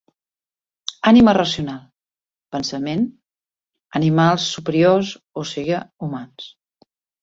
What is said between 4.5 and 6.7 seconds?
superiors, o siga, humans.